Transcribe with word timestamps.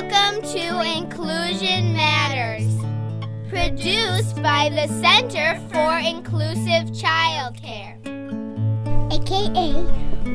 Welcome 0.00 0.38
to 0.52 0.66
Inclusion 0.96 1.92
Matters, 1.92 2.72
produced 3.48 4.40
by 4.40 4.68
the 4.68 4.86
Center 5.02 5.58
for 5.72 5.98
Inclusive 5.98 6.92
Childcare, 6.94 7.98
aka 9.12 9.72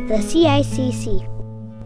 the 0.10 0.20
CICC. 0.20 1.26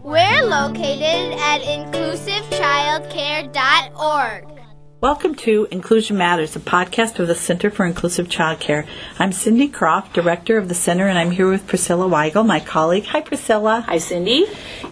We're 0.02 0.42
located 0.42 1.38
at 1.38 1.62
inclusivechildcare.org. 1.62 4.57
Welcome 5.00 5.36
to 5.36 5.68
Inclusion 5.70 6.18
Matters, 6.18 6.56
a 6.56 6.58
podcast 6.58 7.20
of 7.20 7.28
the 7.28 7.36
Center 7.36 7.70
for 7.70 7.86
Inclusive 7.86 8.26
Childcare. 8.26 8.84
I'm 9.16 9.30
Cindy 9.30 9.68
Croft, 9.68 10.12
director 10.12 10.58
of 10.58 10.68
the 10.68 10.74
center, 10.74 11.06
and 11.06 11.16
I'm 11.16 11.30
here 11.30 11.48
with 11.48 11.68
Priscilla 11.68 12.08
Weigel, 12.08 12.44
my 12.44 12.58
colleague. 12.58 13.04
Hi, 13.04 13.20
Priscilla. 13.20 13.84
Hi, 13.86 13.98
Cindy. 13.98 14.46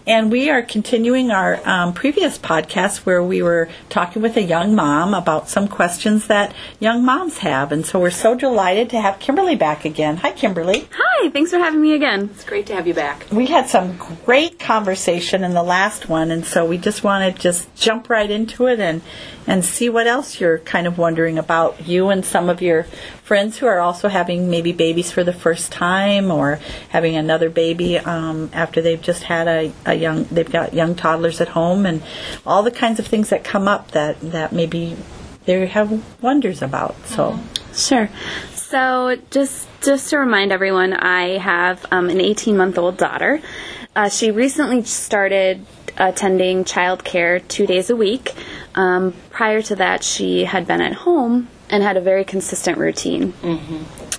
And 0.07 0.31
we 0.31 0.49
are 0.49 0.63
continuing 0.63 1.33
our 1.33 1.59
um, 1.69 1.93
previous 1.93 2.39
podcast 2.39 2.99
where 2.99 3.21
we 3.21 3.43
were 3.43 3.69
talking 3.89 4.23
with 4.23 4.37
a 4.37 4.43
young 4.43 4.77
mom 4.77 5.13
about 5.13 5.49
some 5.49 5.67
questions 5.67 6.29
that 6.29 6.55
young 6.79 7.05
moms 7.05 7.39
have. 7.39 7.73
And 7.73 7.85
so 7.85 7.99
we're 7.99 8.11
so 8.11 8.37
delighted 8.37 8.91
to 8.91 9.01
have 9.01 9.19
Kimberly 9.19 9.57
back 9.57 9.85
again. 9.85 10.19
Hi, 10.19 10.31
Kimberly. 10.31 10.89
Hi, 10.93 11.31
thanks 11.31 11.51
for 11.51 11.59
having 11.59 11.83
me 11.83 11.95
again. 11.95 12.31
It's 12.33 12.45
great 12.45 12.67
to 12.67 12.77
have 12.77 12.87
you 12.87 12.95
back. 12.95 13.27
We 13.33 13.47
had 13.47 13.69
some 13.69 13.97
great 14.25 14.61
conversation 14.61 15.43
in 15.43 15.53
the 15.53 15.65
last 15.65 16.09
one, 16.09 16.31
and 16.31 16.47
so 16.47 16.65
we 16.65 16.79
just 16.79 17.03
want 17.03 17.35
to 17.35 17.43
just 17.43 17.75
jump 17.75 18.09
right 18.09 18.31
into 18.31 18.67
it 18.67 18.79
and 18.79 19.03
and 19.49 19.65
see 19.65 19.89
what 19.97 20.07
else 20.07 20.41
you're 20.41 20.59
kind 20.59 20.87
of 20.87 20.99
wondering 20.99 21.39
about 21.39 21.89
you 21.89 22.11
and 22.11 22.23
some 22.23 22.51
of 22.51 22.61
your 22.61 22.83
friends 23.23 23.57
who 23.57 23.65
are 23.65 23.79
also 23.79 24.09
having 24.09 24.51
maybe 24.51 24.71
babies 24.71 25.11
for 25.11 25.25
the 25.25 25.33
first 25.33 25.73
time 25.73 26.31
or 26.31 26.61
having 26.91 27.17
another 27.17 27.49
baby 27.49 27.99
um, 27.99 28.51
after 28.53 28.83
they've 28.83 29.01
just 29.01 29.23
had 29.23 29.49
a, 29.49 29.73
a 29.87 29.95
young 29.95 30.25
they've 30.25 30.53
got 30.53 30.75
young 30.75 30.95
toddlers 30.95 31.41
at 31.41 31.49
home 31.49 31.87
and 31.87 32.03
all 32.45 32.63
the 32.63 32.71
kinds 32.71 32.99
of 32.99 33.07
things 33.07 33.31
that 33.31 33.43
come 33.43 33.67
up 33.67 33.93
that 33.93 34.21
that 34.21 34.53
maybe 34.53 34.95
they 35.47 35.65
have 35.65 35.91
wonders 36.23 36.61
about 36.61 36.95
so 37.07 37.41
Sure. 37.73 38.11
So 38.55 39.17
just 39.31 39.69
just 39.83 40.11
to 40.11 40.19
remind 40.19 40.51
everyone, 40.51 40.95
I 40.95 41.37
have 41.39 41.85
um, 41.91 42.09
an 42.09 42.23
18 42.23 42.57
month 42.57 42.79
old 42.79 42.97
daughter. 42.97 43.41
Uh, 43.95 44.09
she 44.09 44.31
recently 44.31 44.83
started 44.85 45.65
attending 45.99 46.65
childcare 46.65 47.47
two 47.49 47.67
days 47.67 47.91
a 47.91 47.97
week. 47.97 48.35
Um, 48.77 49.15
prior 49.31 49.63
to 49.63 49.77
that, 49.77 50.05
she 50.05 50.45
had 50.45 50.67
been 50.67 50.81
at 50.81 50.93
home 50.93 51.49
and 51.71 51.83
had 51.83 51.97
a 51.97 52.01
very 52.01 52.25
consistent 52.25 52.79
routine. 52.79 53.33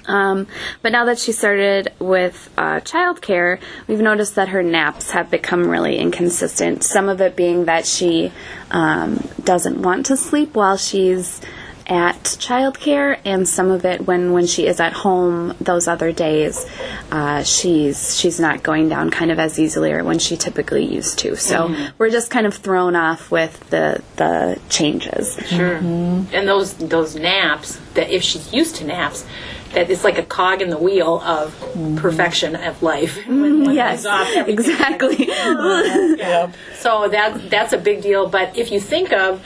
Um, 0.08 0.48
but 0.82 0.92
now 0.92 1.06
that 1.06 1.20
she 1.20 1.32
started 1.34 1.94
with 2.00 2.50
uh, 2.58 2.80
childcare, 2.80 3.60
we've 3.88 4.00
noticed 4.00 4.36
that 4.36 4.50
her 4.50 4.64
naps 4.64 5.12
have 5.12 5.30
become 5.30 5.70
really 5.70 5.98
inconsistent. 5.98 6.84
Some 6.84 7.10
of 7.10 7.20
it 7.22 7.36
being 7.36 7.66
that 7.66 7.86
she 7.86 8.32
um, 8.72 9.28
doesn't 9.44 9.82
want 9.82 10.06
to 10.08 10.18
sleep 10.18 10.56
while 10.56 10.78
she's 10.78 11.42
at 11.88 12.22
childcare, 12.24 13.18
and 13.24 13.48
some 13.48 13.72
of 13.72 13.86
it 13.86 14.06
when 14.06 14.34
when 14.34 14.46
she 14.46 14.68
is 14.68 14.80
at 14.80 14.94
home 14.94 15.56
those 15.62 15.88
other 15.88 16.12
days, 16.12 16.66
uh, 17.12 17.44
she's 17.44 18.20
she's 18.20 18.40
not 18.40 18.62
going 18.62 18.90
down 18.90 19.10
kind 19.10 19.32
of 19.32 19.40
as 19.40 19.58
easily 19.58 19.92
or 19.94 20.04
when 20.04 20.20
she 20.20 20.36
typically 20.36 20.86
used 20.86 21.20
to. 21.20 21.36
So 21.38 21.70
mm-hmm. 21.70 21.96
we're 21.98 22.10
just 22.10 22.30
kind 22.30 22.46
of 22.46 22.54
thrown 22.54 22.96
off 22.96 23.32
with 23.32 23.70
the 23.70 24.04
the 24.18 24.60
changes. 24.70 25.40
Sure. 25.48 25.78
Mm-hmm. 25.78 26.36
And 26.36 26.48
those 26.48 26.74
those 26.74 27.16
naps 27.16 27.80
that 27.94 28.10
if 28.10 28.22
she's 28.22 28.54
used 28.54 28.76
to 28.78 28.86
naps, 28.86 29.26
that 29.74 29.90
it's 29.90 30.04
like 30.04 30.18
a 30.18 30.24
cog 30.24 30.62
in 30.62 30.70
the 30.70 30.78
wheel 30.78 31.22
of 31.22 31.54
mm-hmm. 31.56 31.98
perfection 31.98 32.56
of 32.56 32.84
life. 32.84 33.18
When 33.28 33.64
one 33.64 33.76
Yes, 33.76 34.04
goes 34.04 34.06
off, 34.08 34.28
everything- 34.36 34.72
exactly. 34.72 35.28
So 36.80 37.08
that 37.10 37.50
that's 37.50 37.74
a 37.74 37.78
big 37.78 38.02
deal. 38.02 38.28
But 38.28 38.58
if 38.58 38.72
you 38.72 38.80
think 38.80 39.12
of 39.14 39.42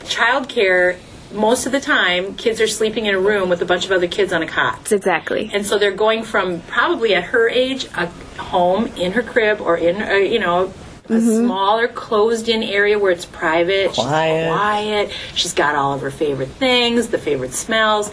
childcare, 0.00 0.98
most 1.32 1.66
of 1.66 1.72
the 1.72 1.80
time 1.80 2.34
kids 2.34 2.60
are 2.60 2.66
sleeping 2.66 3.06
in 3.06 3.14
a 3.14 3.20
room 3.20 3.48
with 3.48 3.62
a 3.62 3.64
bunch 3.64 3.84
of 3.84 3.92
other 3.92 4.08
kids 4.08 4.32
on 4.32 4.42
a 4.42 4.46
cot. 4.46 4.92
exactly. 4.92 5.50
And 5.52 5.64
so 5.64 5.78
they're 5.78 5.92
going 5.92 6.22
from 6.22 6.60
probably 6.62 7.14
at 7.14 7.24
her 7.24 7.48
age 7.48 7.86
a 7.96 8.06
home 8.40 8.86
in 8.96 9.12
her 9.12 9.22
crib 9.22 9.60
or 9.60 9.76
in 9.76 10.00
a, 10.02 10.18
you 10.30 10.38
know 10.38 10.72
a 11.06 11.14
mm-hmm. 11.14 11.44
smaller 11.46 11.88
closed-in 11.88 12.62
area 12.62 12.96
where 12.96 13.10
it's 13.10 13.24
private, 13.24 13.94
she's 13.94 14.04
Quiet. 14.04 14.52
quiet. 14.52 15.12
She's 15.34 15.52
got 15.52 15.74
all 15.74 15.94
of 15.94 16.00
her 16.00 16.12
favorite 16.12 16.48
things, 16.48 17.08
the 17.08 17.18
favorite 17.18 17.54
smells, 17.54 18.10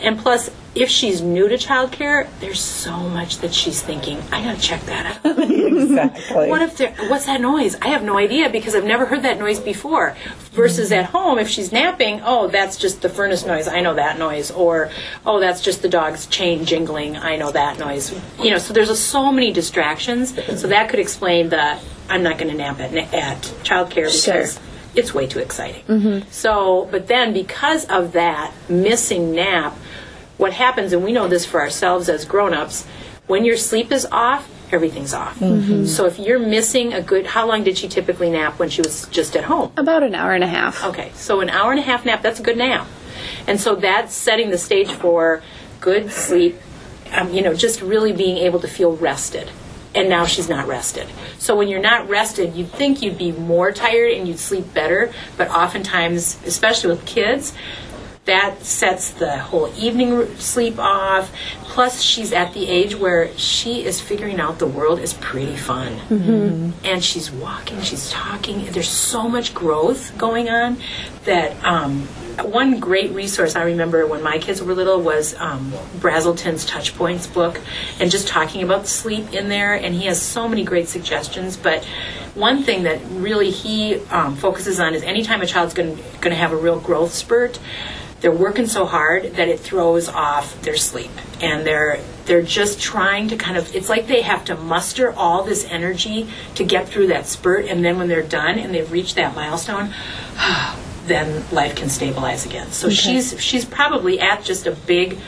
and 0.00 0.18
plus. 0.18 0.50
If 0.74 0.90
she's 0.90 1.20
new 1.20 1.48
to 1.48 1.56
childcare, 1.56 2.28
there's 2.40 2.60
so 2.60 2.96
much 2.96 3.38
that 3.38 3.52
she's 3.52 3.82
thinking. 3.82 4.18
I 4.30 4.42
gotta 4.44 4.60
check 4.60 4.82
that 4.82 5.18
out. 5.24 5.38
exactly 5.50 6.48
What 6.48 6.62
if 6.62 6.76
there? 6.76 6.94
What's 7.08 7.26
that 7.26 7.40
noise? 7.40 7.76
I 7.80 7.88
have 7.88 8.02
no 8.02 8.18
idea 8.18 8.48
because 8.50 8.74
I've 8.74 8.84
never 8.84 9.06
heard 9.06 9.22
that 9.22 9.38
noise 9.38 9.58
before. 9.58 10.16
Versus 10.52 10.92
at 10.92 11.06
home, 11.06 11.38
if 11.38 11.48
she's 11.48 11.72
napping, 11.72 12.20
oh, 12.24 12.48
that's 12.48 12.76
just 12.76 13.02
the 13.02 13.08
furnace 13.08 13.46
noise. 13.46 13.66
I 13.66 13.80
know 13.80 13.94
that 13.94 14.18
noise. 14.18 14.50
Or 14.50 14.90
oh, 15.26 15.40
that's 15.40 15.62
just 15.62 15.82
the 15.82 15.88
dog's 15.88 16.26
chain 16.26 16.64
jingling. 16.64 17.16
I 17.16 17.36
know 17.36 17.50
that 17.50 17.78
noise. 17.78 18.12
You 18.40 18.50
know, 18.50 18.58
so 18.58 18.72
there's 18.72 18.90
a, 18.90 18.96
so 18.96 19.32
many 19.32 19.52
distractions. 19.52 20.34
So 20.60 20.68
that 20.68 20.90
could 20.90 21.00
explain 21.00 21.48
the 21.48 21.78
I'm 22.08 22.22
not 22.22 22.38
going 22.38 22.50
to 22.50 22.56
nap 22.56 22.80
at 22.80 22.94
at 22.94 23.42
childcare 23.64 24.06
because. 24.06 24.54
Sure. 24.54 24.62
It's 24.94 25.14
way 25.14 25.26
too 25.26 25.38
exciting. 25.38 25.84
So, 26.30 26.88
but 26.90 27.06
then 27.06 27.32
because 27.32 27.84
of 27.84 28.12
that 28.12 28.52
missing 28.68 29.32
nap, 29.32 29.76
what 30.38 30.54
happens, 30.54 30.94
and 30.94 31.04
we 31.04 31.12
know 31.12 31.28
this 31.28 31.44
for 31.44 31.60
ourselves 31.60 32.08
as 32.08 32.24
grown-ups, 32.24 32.86
when 33.26 33.44
your 33.44 33.58
sleep 33.58 33.92
is 33.92 34.06
off, 34.10 34.48
everything's 34.72 35.12
off. 35.12 35.38
So 35.86 36.06
if 36.06 36.18
you're 36.18 36.38
missing 36.38 36.94
a 36.94 37.02
good, 37.02 37.26
how 37.26 37.46
long 37.46 37.64
did 37.64 37.76
she 37.76 37.88
typically 37.88 38.30
nap 38.30 38.58
when 38.58 38.70
she 38.70 38.80
was 38.80 39.06
just 39.08 39.36
at 39.36 39.44
home? 39.44 39.72
About 39.76 40.02
an 40.02 40.14
hour 40.14 40.32
and 40.32 40.44
a 40.44 40.48
half. 40.48 40.82
Okay, 40.84 41.10
so 41.14 41.40
an 41.40 41.50
hour 41.50 41.70
and 41.70 41.80
a 41.80 41.82
half 41.82 42.06
nap, 42.06 42.22
that's 42.22 42.40
a 42.40 42.42
good 42.42 42.56
nap. 42.56 42.86
And 43.46 43.60
so 43.60 43.74
that's 43.74 44.14
setting 44.14 44.50
the 44.50 44.58
stage 44.58 44.90
for 44.90 45.42
good 45.80 46.10
sleep, 46.10 46.56
um, 47.12 47.32
you 47.32 47.42
know, 47.42 47.54
just 47.54 47.82
really 47.82 48.12
being 48.12 48.38
able 48.38 48.60
to 48.60 48.68
feel 48.68 48.96
rested. 48.96 49.50
And 49.94 50.08
now 50.08 50.26
she's 50.26 50.48
not 50.48 50.68
rested. 50.68 51.08
So 51.38 51.56
when 51.56 51.68
you're 51.68 51.80
not 51.80 52.08
rested, 52.08 52.54
you'd 52.54 52.70
think 52.70 53.02
you'd 53.02 53.18
be 53.18 53.32
more 53.32 53.72
tired 53.72 54.12
and 54.12 54.28
you'd 54.28 54.38
sleep 54.38 54.72
better, 54.74 55.12
but 55.36 55.48
oftentimes, 55.48 56.38
especially 56.44 56.90
with 56.90 57.06
kids, 57.06 57.54
that 58.28 58.62
sets 58.62 59.10
the 59.12 59.38
whole 59.38 59.72
evening 59.78 60.36
sleep 60.36 60.78
off. 60.78 61.32
Plus, 61.62 62.02
she's 62.02 62.32
at 62.32 62.52
the 62.52 62.68
age 62.68 62.94
where 62.94 63.36
she 63.38 63.84
is 63.84 64.02
figuring 64.02 64.38
out 64.38 64.58
the 64.58 64.66
world 64.66 64.98
is 64.98 65.14
pretty 65.14 65.56
fun. 65.56 65.98
And 66.84 67.02
she's 67.02 67.30
walking, 67.30 67.80
she's 67.80 68.10
talking. 68.10 68.66
There's 68.66 68.90
so 68.90 69.28
much 69.28 69.54
growth 69.54 70.16
going 70.18 70.50
on 70.50 70.76
that 71.24 71.56
um, 71.64 72.02
one 72.42 72.80
great 72.80 73.12
resource 73.12 73.56
I 73.56 73.62
remember 73.62 74.06
when 74.06 74.22
my 74.22 74.38
kids 74.38 74.62
were 74.62 74.74
little 74.74 75.00
was 75.00 75.34
um, 75.38 75.72
Brazelton's 75.98 76.66
Touchpoints 76.68 77.32
book 77.32 77.58
and 77.98 78.10
just 78.10 78.28
talking 78.28 78.62
about 78.62 78.86
sleep 78.86 79.32
in 79.32 79.48
there. 79.48 79.74
And 79.74 79.94
he 79.94 80.04
has 80.04 80.20
so 80.20 80.46
many 80.48 80.64
great 80.64 80.88
suggestions. 80.88 81.56
But 81.56 81.86
one 82.38 82.62
thing 82.62 82.84
that 82.84 83.00
really 83.10 83.50
he 83.50 83.96
um, 84.10 84.36
focuses 84.36 84.78
on 84.80 84.94
is 84.94 85.02
anytime 85.02 85.42
a 85.42 85.46
child's 85.46 85.74
going 85.74 85.96
to 86.20 86.34
have 86.34 86.52
a 86.52 86.56
real 86.56 86.78
growth 86.78 87.12
spurt, 87.12 87.58
they're 88.20 88.32
working 88.32 88.66
so 88.66 88.84
hard 88.86 89.34
that 89.34 89.48
it 89.48 89.60
throws 89.60 90.08
off 90.08 90.60
their 90.62 90.76
sleep. 90.76 91.10
And 91.40 91.66
they're 91.66 92.00
they're 92.24 92.42
just 92.42 92.80
trying 92.80 93.28
to 93.28 93.36
kind 93.36 93.56
of 93.56 93.74
it's 93.74 93.88
like 93.88 94.06
they 94.06 94.22
have 94.22 94.44
to 94.46 94.56
muster 94.56 95.12
all 95.12 95.44
this 95.44 95.64
energy 95.64 96.28
to 96.56 96.64
get 96.64 96.88
through 96.88 97.08
that 97.08 97.26
spurt. 97.26 97.66
And 97.66 97.84
then 97.84 97.98
when 97.98 98.08
they're 98.08 98.22
done 98.22 98.58
and 98.58 98.74
they've 98.74 98.90
reached 98.90 99.16
that 99.16 99.34
milestone 99.34 99.94
then 101.06 101.42
life 101.52 101.74
can 101.74 101.88
stabilize 101.88 102.44
again. 102.44 102.70
So 102.70 102.90
she's 102.90 103.40
she's 103.42 103.64
probably 103.64 104.20
at 104.20 104.44
just 104.44 104.66
a 104.66 104.72
big 104.72 105.18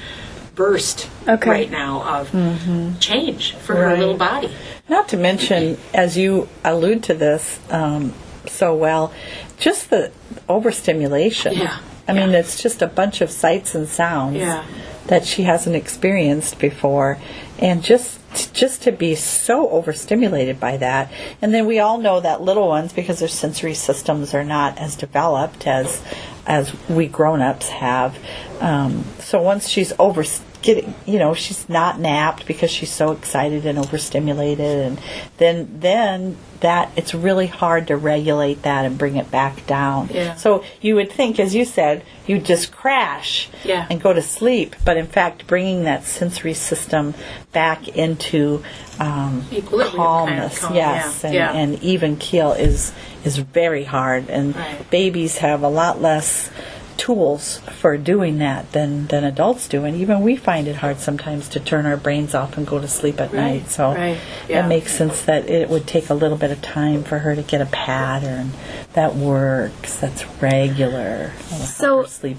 burst 0.55 1.09
Okay. 1.27 1.49
right 1.49 1.71
now 1.71 2.03
of 2.03 2.99
change 3.01 3.55
for 3.55 3.77
her 3.77 3.97
little 3.97 4.17
body 4.17 4.53
Not 4.91 5.09
to 5.11 5.17
mention, 5.17 5.79
as 5.95 6.17
you 6.19 6.49
allude 6.65 7.05
to 7.05 7.15
this 7.15 7.61
um, 7.71 8.13
so 8.47 8.75
well, 8.75 9.13
just 9.57 9.89
the 9.89 10.11
overstimulation. 10.49 11.55
Yeah, 11.55 11.79
I 12.09 12.13
mean, 12.13 12.31
it's 12.31 12.61
just 12.61 12.83
a 12.83 12.87
bunch 12.89 13.21
of 13.21 13.31
sights 13.31 13.75
and 13.75 13.89
sounds 13.89 14.37
Yeah. 14.37 14.65
that 15.07 15.25
she 15.25 15.45
hasn't 15.45 15.77
experienced 15.77 16.59
before, 16.59 17.19
and 17.59 17.83
just 17.85 18.19
just 18.55 18.83
to 18.83 18.93
be 18.93 19.15
so 19.15 19.69
overstimulated 19.71 20.59
by 20.61 20.77
that. 20.79 21.11
And 21.43 21.53
then 21.55 21.67
we 21.67 21.79
all 21.81 21.99
know 21.99 22.21
that 22.21 22.43
little 22.43 22.69
ones, 22.69 22.93
because 22.93 23.19
their 23.21 23.29
sensory 23.29 23.75
systems 23.75 24.35
are 24.35 24.45
not 24.45 24.77
as 24.79 24.97
developed 24.97 25.67
as 25.67 26.03
as 26.47 26.73
we 26.89 27.07
grown-ups 27.07 27.69
have. 27.69 28.19
Um, 28.61 29.05
so 29.21 29.41
once 29.41 29.69
she's 29.69 29.93
over 29.99 30.25
getting, 30.63 30.95
you 31.07 31.19
know, 31.19 31.35
she's 31.35 31.69
not 31.69 31.99
napped 31.99 32.47
because 32.47 32.71
she's 32.71 32.93
so 32.93 33.13
excited 33.13 33.65
and 33.67 33.79
overstimulated, 33.79 34.61
and 34.87 35.01
then 35.39 35.81
then 35.81 36.37
that 36.61 36.91
it's 36.95 37.15
really 37.15 37.47
hard 37.47 37.87
to 37.87 37.97
regulate 37.97 38.63
that 38.63 38.85
and 38.85 38.99
bring 38.99 39.17
it 39.17 39.31
back 39.31 39.67
down. 39.67 40.11
Yeah. 40.13 40.35
So 40.35 40.63
you 40.83 40.95
would 40.97 41.11
think, 41.11 41.41
as 41.41 41.55
you 41.55 41.65
said, 41.65 42.05
you'd 42.27 42.45
just 42.45 42.71
crash 42.71 43.49
Yeah. 43.65 43.87
and 43.89 43.99
go 44.01 44.13
to 44.13 44.21
sleep, 44.21 44.77
but 44.85 44.99
in 44.99 45.07
fact, 45.07 45.47
bringing 45.47 45.85
that 45.85 46.05
sensory 46.05 46.53
system 46.53 47.15
back 47.53 47.89
into 47.89 48.63
um, 48.99 49.45
Equilibrium 49.51 49.91
kind 49.91 49.91
of 49.91 49.97
calmness, 49.97 50.59
calm, 50.59 50.75
yes, 50.75 51.21
yeah, 51.23 51.27
and, 51.29 51.35
yeah. 51.35 51.53
and 51.53 51.83
even 51.83 52.17
keel 52.17 52.53
is 52.53 52.93
is 53.25 53.39
very 53.39 53.85
hard, 53.85 54.29
and 54.29 54.55
Right. 54.57 54.91
babies 54.91 55.39
have 55.39 55.63
a 55.63 55.69
lot 55.69 56.03
less 56.03 56.51
tools 57.01 57.59
for 57.81 57.97
doing 57.97 58.37
that 58.39 58.71
than 58.73 59.07
than 59.07 59.25
adults 59.25 59.67
do, 59.69 59.85
and 59.87 59.97
even 59.97 60.21
we 60.21 60.37
find 60.37 60.69
it 60.69 60.77
hard 60.77 60.99
sometimes 61.01 61.49
to 61.49 61.59
turn 61.59 61.87
our 61.87 61.97
brains 61.97 62.35
off 62.35 62.59
and 62.59 62.67
go 62.67 62.79
to 62.79 62.87
sleep 62.87 63.19
at 63.21 63.33
Right, 63.33 63.41
night. 63.63 63.71
So 63.71 63.95
right, 63.95 64.19
yeah. 64.49 64.65
it 64.65 64.69
makes 64.69 64.93
sense 64.93 65.23
that 65.23 65.49
it 65.49 65.71
would 65.71 65.87
take 65.87 66.11
a 66.11 66.15
little 66.15 66.37
bit 66.37 66.51
of 66.51 66.61
time 66.61 67.03
for 67.03 67.19
her 67.21 67.35
to 67.35 67.43
get 67.43 67.63
a 67.63 67.67
pattern 67.67 68.53
that 68.93 69.15
works, 69.15 69.97
that's 69.97 70.27
regular. 70.43 71.33
that'll 71.49 71.57
help 71.57 71.69
So- 71.69 72.03
her 72.03 72.07
sleep. 72.09 72.37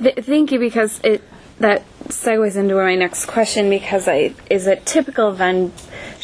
Th- 0.00 0.16
thank 0.16 0.52
you 0.52 0.58
because 0.60 1.00
it 1.02 1.22
that 1.60 1.82
segues 2.08 2.56
into 2.56 2.74
my 2.74 2.94
next 2.96 3.26
question 3.26 3.68
because 3.70 4.06
I 4.08 4.34
is 4.50 4.66
it 4.66 4.84
typical 4.86 5.32
then 5.32 5.72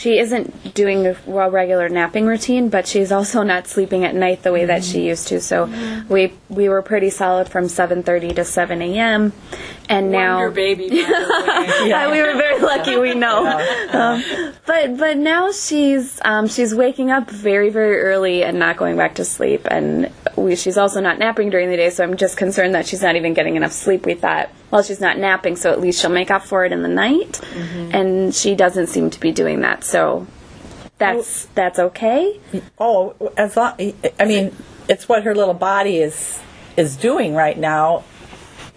she 0.00 0.19
isn't 0.19 0.73
doing 0.75 1.06
a 1.06 1.14
well 1.26 1.50
regular 1.50 1.88
napping 1.88 2.25
routine 2.26 2.69
but 2.70 2.87
she's 2.87 3.12
also 3.12 3.43
not 3.52 3.67
sleeping 3.67 4.05
at 4.05 4.14
night 4.14 4.43
the 4.43 4.52
way 4.52 4.64
that 4.64 4.82
she 4.82 5.06
used 5.06 5.29
to 5.29 5.41
so 5.41 5.69
we 6.08 6.32
we 6.49 6.69
were 6.69 6.82
pretty 6.82 7.11
solid 7.11 7.49
from 7.49 7.64
7:30 7.64 8.37
to 8.37 8.44
7 8.44 8.82
a.m. 8.82 9.32
and 9.88 10.11
now 10.11 10.38
Wonder 10.38 10.50
baby. 10.55 10.88
by 10.88 10.97
the 10.97 11.02
way. 11.82 11.88
yeah. 11.88 12.11
we 12.11 12.20
were 12.20 12.35
very 12.35 12.61
lucky. 12.61 12.97
We 12.97 13.14
know, 13.14 13.47
um, 13.93 14.23
but 14.67 14.97
but 14.97 15.17
now 15.17 15.52
she's 15.52 16.20
um, 16.25 16.49
she's 16.49 16.75
waking 16.75 17.11
up 17.11 17.31
very 17.31 17.70
very 17.70 18.00
early 18.00 18.43
and 18.43 18.58
not 18.58 18.76
going 18.76 18.96
back 18.96 19.14
to 19.17 19.25
sleep, 19.25 19.67
and 19.70 20.11
we, 20.37 20.56
she's 20.56 20.76
also 20.76 21.00
not 21.00 21.19
napping 21.19 21.50
during 21.50 21.70
the 21.70 21.76
day. 21.76 21.91
So 21.91 22.03
I'm 22.03 22.17
just 22.17 22.37
concerned 22.37 22.75
that 22.75 22.87
she's 22.87 23.03
not 23.03 23.17
even 23.17 23.35
getting 23.35 23.56
enough 23.56 23.73
sleep. 23.73 24.06
We 24.06 24.14
thought, 24.14 24.50
well, 24.70 24.82
she's 24.82 25.00
not 25.00 25.19
napping, 25.19 25.56
so 25.56 25.70
at 25.70 25.81
least 25.81 26.00
she'll 26.00 26.11
make 26.11 26.31
up 26.31 26.43
for 26.44 26.64
it 26.64 26.73
in 26.73 26.82
the 26.82 26.88
night, 26.88 27.41
and 27.93 28.35
she 28.35 28.55
doesn't 28.56 28.88
seem 28.88 29.11
to 29.11 29.20
be 29.20 29.31
doing 29.32 29.61
that. 29.61 29.85
So 29.90 30.26
that's 30.98 31.46
that's 31.54 31.78
okay. 31.78 32.40
Oh, 32.78 33.32
as 33.37 33.56
long, 33.56 33.75
I 34.19 34.25
mean, 34.25 34.54
it's 34.88 35.08
what 35.08 35.25
her 35.25 35.34
little 35.34 35.54
body 35.54 35.98
is 35.98 36.38
is 36.76 36.96
doing 36.96 37.34
right 37.34 37.58
now, 37.58 38.04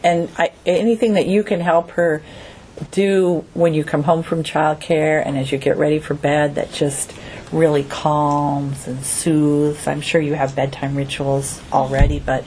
and 0.04 0.30
I, 0.38 0.52
anything 0.66 1.14
that 1.14 1.28
you 1.28 1.44
can 1.44 1.60
help 1.60 1.92
her 1.92 2.24
do 2.90 3.46
when 3.54 3.76
you 3.76 3.84
come 3.84 4.04
home 4.04 4.24
from 4.24 4.44
childcare 4.44 5.24
and 5.24 5.38
as 5.38 5.52
you 5.52 5.60
get 5.60 5.78
ready 5.78 6.00
for 6.00 6.16
bed 6.16 6.56
that 6.56 6.72
just 6.72 7.14
really 7.52 7.84
calms 7.84 8.88
and 8.88 9.06
soothes. 9.06 9.88
I'm 9.88 10.02
sure 10.02 10.20
you 10.20 10.34
have 10.34 10.56
bedtime 10.56 10.96
rituals 10.96 11.62
already, 11.72 12.20
but 12.20 12.44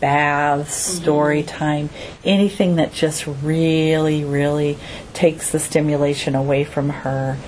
baths, 0.00 0.90
mm-hmm. 0.90 1.02
story 1.02 1.42
time, 1.44 1.90
anything 2.24 2.76
that 2.76 2.92
just 2.92 3.26
really, 3.26 4.24
really 4.24 4.76
takes 5.14 5.50
the 5.50 5.58
stimulation 5.58 6.34
away 6.34 6.64
from 6.64 6.90
her, 6.90 7.38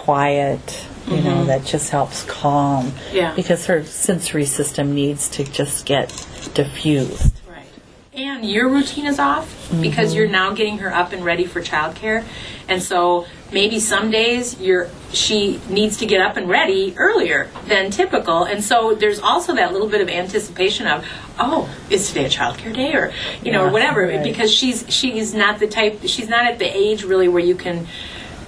quiet, 0.00 0.86
you 1.06 1.16
know, 1.16 1.30
mm-hmm. 1.30 1.46
that 1.48 1.64
just 1.64 1.90
helps 1.90 2.24
calm. 2.24 2.92
Yeah. 3.12 3.34
Because 3.34 3.66
her 3.66 3.84
sensory 3.84 4.46
system 4.46 4.94
needs 4.94 5.28
to 5.30 5.44
just 5.44 5.84
get 5.84 6.08
diffused. 6.54 7.38
Right. 7.46 7.66
And 8.14 8.44
your 8.48 8.68
routine 8.68 9.06
is 9.06 9.18
off 9.18 9.68
because 9.80 10.10
mm-hmm. 10.10 10.16
you're 10.16 10.28
now 10.28 10.54
getting 10.54 10.78
her 10.78 10.92
up 10.92 11.12
and 11.12 11.22
ready 11.22 11.44
for 11.44 11.60
childcare. 11.60 12.24
And 12.66 12.82
so 12.82 13.26
maybe 13.52 13.78
some 13.78 14.10
days 14.10 14.58
you're 14.58 14.88
she 15.12 15.60
needs 15.68 15.98
to 15.98 16.06
get 16.06 16.20
up 16.20 16.36
and 16.36 16.48
ready 16.48 16.94
earlier 16.96 17.50
than 17.66 17.90
typical. 17.90 18.44
And 18.44 18.64
so 18.64 18.94
there's 18.94 19.20
also 19.20 19.54
that 19.56 19.72
little 19.72 19.88
bit 19.88 20.00
of 20.00 20.08
anticipation 20.08 20.86
of, 20.86 21.04
oh, 21.38 21.68
is 21.90 22.08
today 22.08 22.24
a 22.24 22.28
childcare 22.28 22.74
day 22.74 22.94
or 22.94 23.12
you 23.42 23.52
know, 23.52 23.62
or 23.62 23.66
Yeah, 23.66 23.72
whatever 23.72 24.06
right. 24.06 24.24
because 24.24 24.50
she's 24.50 24.86
she's 24.88 25.34
not 25.34 25.58
the 25.58 25.66
type 25.66 26.00
she's 26.06 26.28
not 26.28 26.46
at 26.46 26.58
the 26.58 26.66
age 26.66 27.04
really 27.04 27.28
where 27.28 27.42
you 27.42 27.54
can 27.54 27.86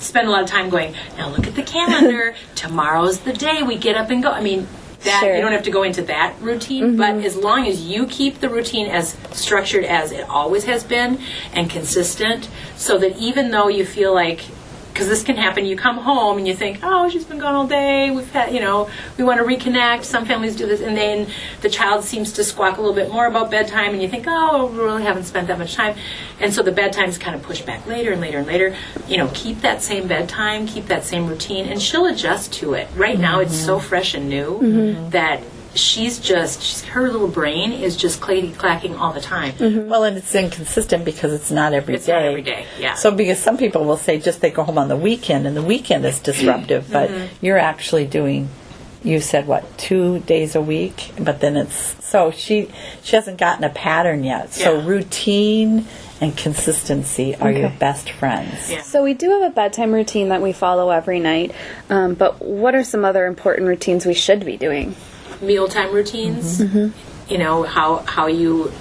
spend 0.02 0.28
a 0.28 0.31
lot 0.31 0.43
of 0.43 0.49
time 0.49 0.69
going, 0.69 0.94
now 1.16 1.28
look 1.28 1.46
at 1.46 1.54
the 1.54 1.62
calendar, 1.62 2.34
tomorrow's 2.54 3.20
the 3.20 3.32
day 3.32 3.62
we 3.62 3.76
get 3.76 3.96
up 3.96 4.10
and 4.10 4.22
go. 4.22 4.31
I 4.31 4.43
mean, 4.43 4.66
that 5.04 5.20
Sure. 5.20 5.34
you 5.34 5.40
don't 5.40 5.52
have 5.52 5.64
to 5.64 5.70
go 5.70 5.82
into 5.82 6.02
that 6.02 6.40
routine, 6.40 6.96
but 6.96 7.14
mm-hmm. 7.14 7.26
as 7.26 7.37
long 7.37 7.66
as 7.66 7.82
you 7.82 8.06
keep 8.06 8.40
the 8.40 8.49
routine 8.49 8.87
as 8.87 9.16
structured 9.32 9.84
as 9.84 10.12
it 10.12 10.28
always 10.28 10.64
has 10.64 10.84
been 10.84 11.19
and 11.52 11.69
consistent, 11.69 12.49
so 12.76 12.99
that 12.99 13.16
even 13.16 13.50
though 13.50 13.69
you 13.69 13.84
feel 13.84 14.14
like 14.14 14.43
because 14.93 15.09
this 15.09 15.23
can 15.23 15.37
happen, 15.37 15.65
you 15.65 15.77
come 15.77 15.97
home 15.99 16.39
and 16.39 16.47
you 16.47 16.55
think, 16.55 16.81
oh, 16.83 17.09
she's 17.09 17.25
been 17.25 17.39
gone 17.39 17.55
all 17.55 17.67
day. 17.67 18.11
We've 18.11 18.31
had, 18.31 18.53
you 18.53 18.61
know, 18.61 18.91
we 19.17 19.25
want 19.25 19.39
to 19.39 19.44
reconnect. 19.44 20.05
Some 20.05 20.27
families 20.27 20.55
do 20.55 20.67
this, 20.67 20.81
and 20.81 20.97
then 20.97 21.29
the 21.62 21.69
child 21.69 22.05
seems 22.05 22.33
to 22.35 22.44
squawk 22.44 22.77
a 22.77 22.81
little 22.81 22.94
bit 22.94 23.11
more 23.11 23.27
about 23.27 23.50
bedtime, 23.50 23.93
and 23.93 24.03
you 24.03 24.09
think, 24.09 24.27
oh, 24.29 24.67
we 24.67 24.79
really 24.79 25.03
haven't 25.03 25.25
spent 25.25 25.49
that 25.49 25.59
much 25.59 25.75
time, 25.75 25.97
and 26.41 26.53
so 26.53 26.62
the 26.62 26.73
bedtime's 26.73 27.19
kind 27.19 27.35
of 27.35 27.43
pushed 27.43 27.67
back 27.67 27.87
later 27.87 28.12
and 28.12 28.21
later 28.21 28.39
and 28.39 28.47
later. 28.47 28.77
You 29.09 29.17
know, 29.17 29.31
keep 29.35 29.61
that 29.62 29.83
same 29.83 30.06
bedtime, 30.06 30.67
keep 30.67 30.87
that 30.87 31.05
same 31.05 31.27
routine, 31.27 31.67
and 31.67 31.81
she'll 31.81 32.06
adjust 32.06 32.53
to 32.55 32.75
it. 32.75 32.88
Right 32.95 33.19
now, 33.19 33.41
it's 33.41 33.56
so 33.56 33.79
mm-hmm. 33.79 33.87
fresh 33.87 34.15
and 34.15 34.29
new 34.29 34.59
mm-hmm. 34.59 35.11
that 35.11 35.43
she's 35.75 36.19
just 36.19 36.63
she's, 36.63 36.83
her 36.85 37.11
little 37.11 37.29
brain 37.29 37.73
is 37.73 37.97
just 37.97 38.21
clacky 38.21 38.55
clacking 38.57 38.95
all 38.97 39.13
the 39.13 39.21
time. 39.21 39.55
Well, 39.89 40.05
and 40.05 40.17
it's 40.17 40.35
inconsistent 40.35 41.05
because 41.05 41.33
it's 41.33 41.51
not 41.51 41.73
every 41.73 41.95
day. 41.95 41.99
It's 41.99 42.09
not 42.09 42.23
every 42.23 42.43
day, 42.43 42.67
yeah. 42.79 42.95
So, 42.95 43.11
because 43.11 43.39
some 43.39 43.57
people 43.59 43.85
will 43.85 43.97
say 43.97 44.19
just 44.19 44.41
they 44.41 44.51
go 44.51 44.63
home 44.65 44.79
on 44.79 44.89
the 44.89 44.97
weekend, 44.97 45.47
and 45.47 45.57
the 45.57 45.63
weekend 45.63 46.05
is 46.05 46.19
disruptive, 46.21 46.91
but 46.91 47.11
Mm-hmm. 47.11 47.45
you're 47.45 47.59
actually 47.59 48.07
doing. 48.07 48.49
You 49.05 49.21
said 49.21 49.49
what 49.49 49.79
two 49.79 50.21
days 50.21 50.55
a 50.55 50.61
week, 50.61 51.11
but 51.19 51.41
then 51.41 51.57
it's 51.57 51.97
so 52.07 52.31
she 52.31 52.71
she 53.03 53.17
hasn't 53.17 53.37
gotten 53.39 53.65
a 53.65 53.69
pattern 53.69 54.23
yet. 54.23 54.53
So 54.55 54.79
Yeah. 54.79 54.87
routine 54.87 55.87
and 56.21 56.37
consistency 56.37 57.35
are 57.35 57.51
your 57.51 57.71
best 57.81 58.11
friends. 58.13 58.71
Yeah. 58.71 58.83
So 58.83 59.03
we 59.03 59.15
do 59.15 59.29
have 59.31 59.43
a 59.43 59.51
bedtime 59.53 59.93
routine 59.93 60.29
that 60.29 60.41
we 60.41 60.53
follow 60.53 60.91
every 60.91 61.19
night, 61.19 61.51
um, 61.91 62.15
but 62.15 62.41
what 62.41 62.77
are 62.77 62.85
some 62.85 63.05
other 63.05 63.27
important 63.27 63.67
routines 63.67 64.07
we 64.07 64.15
should 64.15 64.47
be 64.47 64.57
doing? 64.57 64.95
Mealtime 65.43 65.93
routines. 65.93 66.61
Mm-hmm. 66.61 66.79
Mm-hmm. 66.79 67.33
You 67.33 67.39
know 67.39 67.62
how 67.62 67.99
how 67.99 68.27
you 68.27 68.73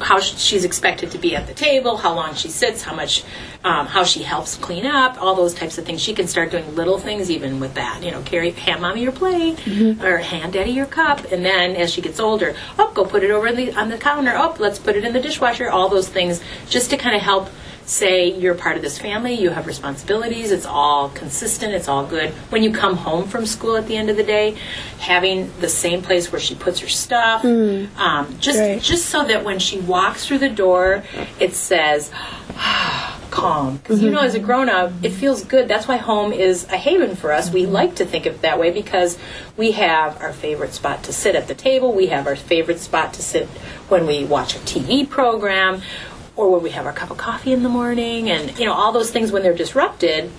how 0.00 0.20
she's 0.20 0.64
expected 0.64 1.10
to 1.12 1.18
be 1.18 1.34
at 1.34 1.46
the 1.46 1.54
table, 1.54 1.96
how 1.96 2.14
long 2.14 2.34
she 2.34 2.48
sits, 2.48 2.82
how 2.82 2.94
much, 2.94 3.24
um, 3.64 3.86
how 3.86 4.04
she 4.04 4.22
helps 4.22 4.56
clean 4.56 4.86
up, 4.86 5.20
all 5.22 5.34
those 5.34 5.54
types 5.54 5.78
of 5.78 5.86
things. 5.86 6.02
She 6.02 6.12
can 6.14 6.26
start 6.26 6.50
doing 6.50 6.74
little 6.74 6.98
things 6.98 7.30
even 7.30 7.60
with 7.60 7.74
that. 7.74 8.02
You 8.02 8.10
know, 8.10 8.22
carry 8.22 8.50
hand 8.50 8.82
mommy 8.82 9.02
your 9.02 9.12
plate 9.12 9.56
mm-hmm. 9.58 10.02
or 10.04 10.18
hand 10.18 10.52
daddy 10.52 10.72
your 10.72 10.86
cup, 10.86 11.30
and 11.32 11.44
then 11.44 11.76
as 11.76 11.92
she 11.92 12.02
gets 12.02 12.20
older, 12.20 12.54
oh, 12.78 12.92
go 12.94 13.04
put 13.04 13.22
it 13.22 13.30
over 13.30 13.52
the, 13.52 13.72
on 13.72 13.88
the 13.88 13.98
counter. 13.98 14.34
Oh, 14.36 14.54
let's 14.58 14.78
put 14.78 14.96
it 14.96 15.04
in 15.04 15.12
the 15.12 15.20
dishwasher. 15.20 15.70
All 15.70 15.88
those 15.88 16.08
things 16.08 16.42
just 16.68 16.90
to 16.90 16.96
kind 16.96 17.16
of 17.16 17.22
help 17.22 17.48
say 17.90 18.32
you're 18.38 18.54
part 18.54 18.76
of 18.76 18.82
this 18.82 18.98
family, 18.98 19.34
you 19.34 19.50
have 19.50 19.66
responsibilities, 19.66 20.52
it's 20.52 20.64
all 20.64 21.08
consistent, 21.08 21.74
it's 21.74 21.88
all 21.88 22.06
good. 22.06 22.30
When 22.50 22.62
you 22.62 22.72
come 22.72 22.96
home 22.96 23.26
from 23.26 23.46
school 23.46 23.76
at 23.76 23.88
the 23.88 23.96
end 23.96 24.08
of 24.08 24.16
the 24.16 24.22
day, 24.22 24.56
having 25.00 25.50
the 25.60 25.68
same 25.68 26.00
place 26.00 26.30
where 26.30 26.40
she 26.40 26.54
puts 26.54 26.78
her 26.80 26.88
stuff, 26.88 27.44
um, 27.44 28.36
just 28.38 28.60
Right. 28.60 28.80
just 28.80 29.06
so 29.06 29.24
that 29.24 29.44
when 29.44 29.58
she 29.58 29.80
walks 29.80 30.24
through 30.26 30.38
the 30.38 30.48
door, 30.48 31.02
it 31.40 31.54
says 31.54 32.12
calm. 33.30 33.76
Because 33.78 34.02
you 34.02 34.10
know, 34.10 34.20
as 34.20 34.34
a 34.34 34.38
grown 34.40 34.68
up, 34.68 34.92
it 35.02 35.10
feels 35.10 35.44
good. 35.44 35.66
That's 35.68 35.86
why 35.88 35.96
home 35.96 36.32
is 36.32 36.64
a 36.68 36.76
haven 36.76 37.16
for 37.16 37.32
us. 37.32 37.50
We 37.50 37.66
like 37.66 37.96
to 37.96 38.04
think 38.04 38.26
of 38.26 38.34
it 38.36 38.42
that 38.42 38.58
way 38.58 38.70
because 38.70 39.18
we 39.56 39.72
have 39.72 40.20
our 40.20 40.32
favorite 40.32 40.74
spot 40.74 41.02
to 41.04 41.12
sit 41.12 41.34
at 41.34 41.48
the 41.48 41.54
table. 41.54 41.92
We 41.92 42.06
have 42.08 42.26
our 42.26 42.36
favorite 42.36 42.80
spot 42.80 43.14
to 43.14 43.22
sit 43.22 43.46
when 43.88 44.06
we 44.06 44.24
watch 44.24 44.54
a 44.56 44.58
TV 44.60 45.08
program 45.08 45.82
or 46.40 46.50
when 46.50 46.62
we 46.62 46.70
have 46.70 46.86
our 46.86 46.92
cup 46.92 47.10
of 47.10 47.18
coffee 47.18 47.52
in 47.52 47.62
the 47.62 47.68
morning. 47.68 48.30
And, 48.30 48.58
you 48.58 48.64
know, 48.64 48.72
all 48.72 48.92
those 48.92 49.10
things 49.10 49.30
when 49.30 49.42
they're 49.42 49.54
disrupted, 49.54 50.30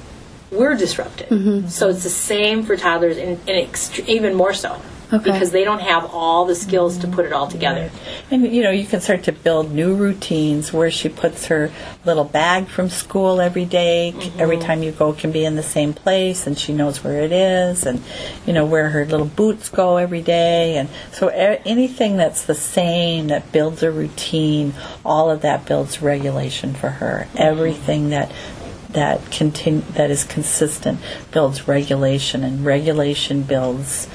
we're 0.51 0.75
disrupted. 0.75 1.29
Mm-hmm. 1.29 1.67
So 1.67 1.89
it's 1.89 2.01
the 2.01 2.09
same 2.09 2.63
for 2.63 2.75
toddlers 2.75 3.17
and, 3.17 3.37
and 3.47 3.67
ext- 3.67 4.03
even 4.07 4.33
more 4.33 4.53
so. 4.53 4.81
Okay. 5.13 5.31
Because 5.31 5.51
they 5.51 5.63
don't 5.63 5.81
have 5.81 6.05
all 6.13 6.45
the 6.45 6.55
skills 6.55 6.97
to 6.99 7.07
put 7.07 7.25
it 7.25 7.33
all 7.33 7.47
together. 7.47 7.91
And 8.29 8.53
you 8.53 8.63
know, 8.63 8.71
you 8.71 8.85
can 8.85 9.01
start 9.01 9.23
to 9.23 9.31
build 9.31 9.71
new 9.71 9.93
routines 9.95 10.71
where 10.71 10.89
she 10.89 11.09
puts 11.09 11.47
her 11.47 11.71
little 12.05 12.23
bag 12.23 12.67
from 12.67 12.89
school 12.89 13.41
every 13.41 13.65
day. 13.65 14.13
Mm-hmm. 14.15 14.39
Every 14.39 14.57
time 14.57 14.83
you 14.83 14.91
go 14.91 15.13
can 15.13 15.31
be 15.31 15.43
in 15.43 15.55
the 15.55 15.63
same 15.63 15.93
place 15.93 16.47
and 16.47 16.57
she 16.57 16.73
knows 16.73 17.03
where 17.03 17.21
it 17.21 17.31
is 17.31 17.85
and 17.85 18.01
you 18.45 18.53
know 18.53 18.65
where 18.65 18.89
her 18.89 19.05
little 19.05 19.25
boots 19.25 19.69
go 19.69 19.97
every 19.97 20.21
day 20.21 20.77
and 20.77 20.89
so 21.11 21.27
anything 21.27 22.17
that's 22.17 22.45
the 22.45 22.55
same 22.55 23.27
that 23.27 23.51
builds 23.51 23.83
a 23.83 23.91
routine, 23.91 24.73
all 25.05 25.29
of 25.29 25.41
that 25.41 25.65
builds 25.65 26.01
regulation 26.01 26.73
for 26.73 26.89
her. 26.89 27.27
Mm-hmm. 27.29 27.37
Everything 27.37 28.09
that 28.11 28.31
that 28.93 29.21
continu- 29.25 29.85
that 29.93 30.11
is 30.11 30.23
consistent 30.23 30.99
builds 31.31 31.67
regulation, 31.67 32.43
and 32.43 32.65
regulation 32.65 33.43
builds 33.43 34.07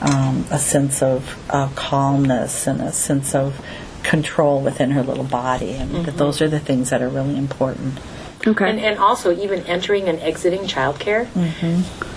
um, 0.00 0.46
a 0.50 0.58
sense 0.58 1.02
of 1.02 1.38
uh, 1.50 1.68
calmness 1.74 2.66
and 2.66 2.80
a 2.80 2.92
sense 2.92 3.34
of 3.34 3.60
control 4.02 4.60
within 4.60 4.90
her 4.90 5.02
little 5.02 5.24
body, 5.24 5.72
and 5.72 6.04
that 6.04 6.16
those 6.16 6.42
are 6.42 6.48
the 6.48 6.60
things 6.60 6.90
that 6.90 7.02
are 7.02 7.08
really 7.08 7.36
important 7.36 7.98
Okay. 8.46 8.68
And, 8.68 8.80
and 8.80 8.98
also 8.98 9.34
even 9.36 9.60
entering 9.66 10.08
and 10.08 10.18
exiting 10.20 10.62
childcare. 10.62 11.28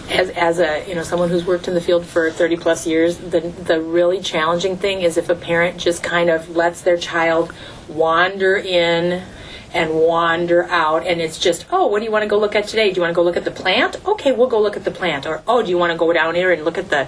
As, 0.10 0.30
as 0.32 0.60
a 0.60 0.88
you 0.88 0.96
know 0.96 1.04
someone 1.04 1.30
who's 1.30 1.46
worked 1.46 1.68
in 1.68 1.74
the 1.74 1.82
field 1.82 2.06
for 2.06 2.30
30 2.32 2.58
plus 2.58 2.86
years, 2.88 3.18
the 3.18 3.42
the 3.42 3.82
really 3.82 4.22
challenging 4.22 4.78
thing 4.78 5.02
is 5.02 5.18
if 5.18 5.30
a 5.30 5.36
parent 5.36 5.78
just 5.78 6.04
kind 6.04 6.30
of 6.30 6.56
lets 6.56 6.82
their 6.82 6.98
child 6.98 7.54
wander 7.88 8.56
in 8.56 9.24
and 9.76 9.94
wander 9.94 10.64
out 10.64 11.06
and 11.06 11.22
it's 11.22 11.38
just 11.38 11.66
oh 11.70 11.86
what 11.88 12.00
do 12.00 12.06
you 12.06 12.12
want 12.12 12.24
to 12.24 12.28
go 12.28 12.40
look 12.40 12.56
at 12.56 12.68
today? 12.68 12.90
Do 12.90 12.96
you 12.96 13.02
want 13.02 13.12
to 13.12 13.16
go 13.16 13.24
look 13.24 13.38
at 13.38 13.44
the 13.44 13.52
plant? 13.52 13.98
Okay 14.08 14.32
we'll 14.32 14.48
go 14.48 14.62
look 14.62 14.78
at 14.78 14.86
the 14.86 14.92
plant. 14.92 15.28
Or 15.28 15.44
oh 15.48 15.62
do 15.62 15.70
you 15.70 15.78
want 15.78 15.92
to 15.92 15.98
go 15.98 16.12
down 16.14 16.34
here 16.34 16.52
and 16.52 16.64
look 16.64 16.78
at 16.78 16.90
the 16.90 17.08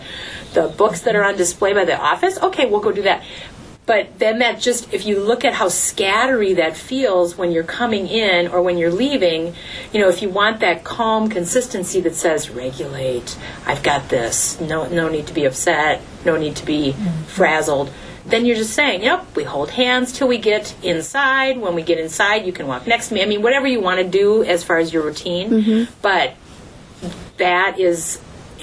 the 0.53 0.67
books 0.67 1.01
that 1.01 1.15
are 1.15 1.24
on 1.24 1.38
display 1.38 1.74
by 1.74 1.86
the 1.86 1.97
office? 1.97 2.38
Okay 2.38 2.65
we'll 2.65 2.81
go 2.81 2.91
do 2.91 3.03
that. 3.03 3.24
But 3.86 4.19
then 4.19 4.39
that 4.39 4.59
just 4.59 4.93
if 4.93 5.05
you 5.05 5.21
look 5.21 5.45
at 5.45 5.53
how 5.53 5.67
scattery 5.67 6.57
that 6.57 6.75
feels 6.75 7.38
when 7.38 7.53
you're 7.53 7.63
coming 7.63 8.07
in 8.07 8.50
or 8.50 8.62
when 8.62 8.77
you're 8.77 8.91
leaving 8.91 9.55
you 9.93 10.01
know 10.01 10.09
if 10.09 10.21
you 10.21 10.29
want 10.29 10.59
that 10.59 10.83
calm 10.83 11.29
consistency 11.29 12.01
that 12.01 12.15
says 12.15 12.50
regulate. 12.50 13.38
I've 13.65 13.81
got 13.81 14.09
this. 14.09 14.59
No 14.59 14.89
no 14.89 15.07
need 15.07 15.27
to 15.27 15.33
be 15.33 15.45
upset. 15.45 16.01
No 16.25 16.36
need 16.36 16.57
to 16.57 16.65
be 16.65 16.91
mm-hmm. 16.91 17.24
frazzled 17.24 17.91
then 18.27 18.46
you're 18.46 18.55
just 18.55 18.74
saying 18.74 19.01
yep 19.01 19.25
we 19.36 19.43
hold 19.43 19.69
hands 19.72 20.12
till 20.12 20.27
we 20.27 20.38
get 20.38 20.75
inside 20.84 21.57
when 21.57 21.74
we 21.75 21.81
get 21.81 21.98
inside 22.00 22.46
you 22.46 22.53
can 22.53 22.67
walk 22.67 22.86
next 22.86 23.10
to 23.10 23.13
me 23.13 23.22
i 23.22 23.25
mean 23.25 23.41
whatever 23.41 23.67
you 23.67 23.79
want 23.79 24.00
to 24.00 24.07
do 24.07 24.43
as 24.43 24.63
far 24.63 24.77
as 24.77 24.91
your 24.93 25.03
routine 25.03 25.88
but 26.01 26.34
that 27.38 27.79
is 27.79 28.19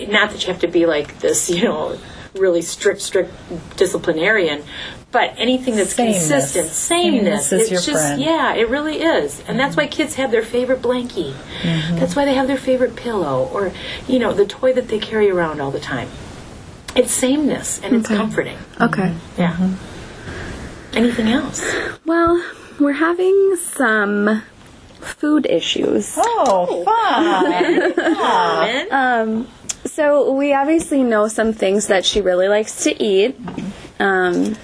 not 0.08 0.30
that 0.30 0.42
you 0.46 0.52
have 0.52 0.62
to 0.62 0.68
be 0.68 0.86
like 0.86 1.20
this, 1.20 1.50
you 1.50 1.64
know, 1.64 1.98
really 2.34 2.62
strict, 2.62 3.00
strict 3.00 3.32
disciplinarian, 3.76 4.64
but 5.12 5.34
anything 5.36 5.76
that's 5.76 5.94
Sameness. 5.94 6.28
consistent, 6.28 6.66
sameness. 6.66 7.48
Sameness 7.48 7.72
it's 7.72 7.86
just 7.86 7.90
friend. 7.90 8.20
yeah, 8.20 8.54
it 8.54 8.68
really 8.68 9.00
is, 9.00 9.42
and 9.46 9.58
that's 9.58 9.76
why 9.76 9.86
kids 9.86 10.16
have 10.16 10.32
their 10.32 10.42
favorite 10.42 10.82
blankie. 10.82 11.32
Mm-hmm. 11.32 11.96
That's 11.96 12.16
why 12.16 12.24
they 12.24 12.34
have 12.34 12.48
their 12.48 12.58
favorite 12.58 12.96
pillow, 12.96 13.48
or 13.52 13.72
you 14.08 14.18
know, 14.18 14.32
the 14.32 14.46
toy 14.46 14.72
that 14.72 14.88
they 14.88 14.98
carry 14.98 15.30
around 15.30 15.60
all 15.60 15.70
the 15.70 15.80
time. 15.80 16.08
It's 16.96 17.12
sameness 17.12 17.80
and 17.82 17.96
it's 17.96 18.06
Okay. 18.06 18.16
comforting. 18.16 18.58
Okay. 18.80 19.14
Yeah. 19.36 19.52
Mm-hmm. 19.54 20.96
Anything 20.96 21.28
else? 21.28 21.64
Well, 22.06 22.42
we're 22.78 22.92
having 22.92 23.56
some 23.56 24.42
food 25.00 25.46
issues. 25.46 26.14
Oh, 26.16 26.84
fun. 26.84 27.94
Carmen? 28.90 29.46
So 29.86 30.32
we 30.32 30.54
obviously 30.54 31.02
know 31.02 31.28
some 31.28 31.52
things 31.52 31.88
that 31.88 32.06
she 32.06 32.22
really 32.22 32.48
likes 32.48 32.84
to 32.84 33.02
eat. 33.04 33.36
Um, 34.00 34.56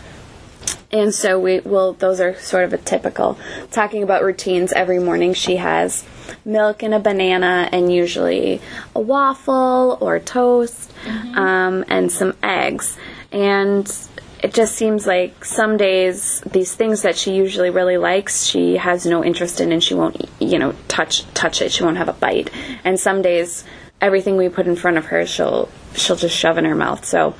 and 0.90 1.14
so 1.14 1.38
we 1.38 1.60
will 1.60 1.92
those 1.92 2.20
are 2.20 2.34
sort 2.40 2.64
of 2.64 2.72
a 2.72 2.78
typical 2.78 3.38
talking 3.70 4.02
about 4.02 4.22
routines 4.24 4.72
every 4.72 4.98
morning 4.98 5.34
she 5.34 5.56
has 5.56 6.04
milk 6.44 6.82
and 6.82 6.94
a 6.94 6.98
banana 6.98 7.68
and 7.72 7.92
usually 7.92 8.60
a 8.94 9.00
waffle 9.00 9.98
or 10.00 10.18
toast 10.18 10.92
um, 11.34 11.84
and 11.88 12.10
some 12.10 12.34
eggs. 12.42 12.96
And 13.32 13.90
it 14.42 14.54
just 14.54 14.74
seems 14.74 15.06
like 15.06 15.44
some 15.44 15.76
days 15.76 16.40
these 16.42 16.74
things 16.74 17.02
that 17.02 17.16
she 17.16 17.34
usually 17.34 17.70
really 17.70 17.98
likes 17.98 18.44
she 18.44 18.76
has 18.76 19.04
no 19.04 19.22
interest 19.22 19.60
in 19.60 19.70
and 19.70 19.84
she 19.84 19.94
won't 19.94 20.28
you 20.38 20.58
know 20.58 20.74
touch 20.88 21.24
touch 21.34 21.60
it. 21.60 21.72
She 21.72 21.84
won't 21.84 21.98
have 21.98 22.08
a 22.08 22.14
bite. 22.14 22.50
And 22.84 22.98
some 22.98 23.22
days 23.22 23.64
everything 24.00 24.36
we 24.36 24.48
put 24.48 24.66
in 24.66 24.76
front 24.76 24.96
of 24.96 25.06
her 25.06 25.26
she'll 25.26 25.68
she'll 25.94 26.16
just 26.16 26.36
shove 26.36 26.58
in 26.58 26.64
her 26.64 26.74
mouth. 26.74 27.04
So 27.04 27.34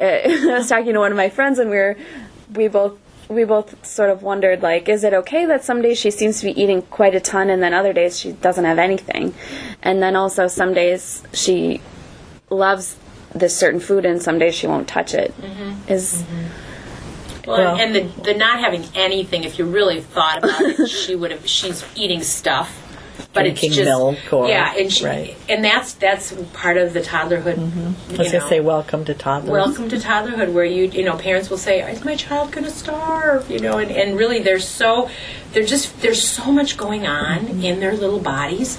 uh, 0.00 0.04
i 0.04 0.58
was 0.58 0.68
talking 0.68 0.92
to 0.94 0.98
one 0.98 1.12
of 1.12 1.16
my 1.16 1.30
friends 1.30 1.58
and 1.58 1.70
we 1.70 1.76
were 1.76 1.96
we 2.54 2.68
both 2.68 2.98
we 3.30 3.44
both 3.44 3.86
sort 3.86 4.10
of 4.10 4.22
wondered 4.22 4.60
like 4.60 4.88
is 4.88 5.04
it 5.04 5.14
okay 5.14 5.46
that 5.46 5.64
some 5.64 5.80
days 5.80 5.96
she 5.96 6.10
seems 6.10 6.40
to 6.40 6.46
be 6.46 6.60
eating 6.60 6.82
quite 6.82 7.14
a 7.14 7.20
ton 7.20 7.48
and 7.48 7.62
then 7.62 7.72
other 7.72 7.92
days 7.92 8.18
she 8.18 8.32
doesn't 8.32 8.64
have 8.64 8.78
anything 8.78 9.32
and 9.82 10.02
then 10.02 10.16
also 10.16 10.48
some 10.48 10.74
days 10.74 11.22
she 11.32 11.80
loves 12.50 12.96
this 13.34 13.56
certain 13.56 13.80
food 13.80 14.04
and 14.04 14.22
some 14.22 14.38
days 14.38 14.54
she 14.54 14.66
won't 14.66 14.88
touch 14.88 15.14
it. 15.14 15.34
Mm-hmm. 15.40 15.90
Is 15.90 16.22
mm-hmm. 16.22 17.48
Well, 17.50 17.58
Well- 17.58 17.80
and 17.80 17.94
the, 17.94 18.22
the 18.22 18.34
not 18.34 18.60
having 18.60 18.84
anything, 18.94 19.44
if 19.44 19.58
you 19.58 19.64
really 19.64 20.00
thought 20.00 20.38
about 20.38 20.60
it, 20.60 20.88
she 20.88 21.14
would 21.14 21.30
have. 21.30 21.46
She's 21.48 21.84
eating 21.94 22.22
stuff, 22.22 22.89
but 23.32 23.46
it's 23.46 23.60
just 23.60 23.80
milk 23.80 24.18
or- 24.32 24.48
yeah, 24.48 24.74
and 24.76 24.92
she, 24.92 25.04
right. 25.04 25.36
and 25.48 25.64
that's 25.64 25.94
that's 25.94 26.32
part 26.52 26.76
of 26.76 26.92
the 26.92 27.00
toddlerhood. 27.00 27.56
Mm-hmm. 27.56 27.80
I 27.80 28.10
was 28.10 28.16
going 28.16 28.30
to 28.30 28.38
know. 28.38 28.48
say, 28.48 28.60
welcome 28.60 29.04
to 29.04 29.14
toddlers. 29.14 29.50
Welcome 29.50 29.88
to 29.88 29.96
toddlerhood, 29.96 30.52
where 30.52 30.64
you 30.64 30.84
you 30.84 31.04
know 31.04 31.16
parents 31.16 31.50
will 31.50 31.58
say, 31.58 31.80
"Is 31.90 32.04
my 32.04 32.16
child 32.16 32.52
going 32.52 32.64
to 32.64 32.70
starve?" 32.70 33.50
You 33.50 33.60
know, 33.60 33.78
and, 33.78 33.90
and 33.90 34.18
really 34.18 34.40
they're 34.40 34.58
so 34.58 35.10
they're 35.52 35.64
just 35.64 36.00
there's 36.00 36.26
so 36.26 36.52
much 36.52 36.76
going 36.76 37.06
on 37.06 37.40
mm-hmm. 37.40 37.64
in 37.64 37.80
their 37.80 37.96
little 37.96 38.20
bodies 38.20 38.78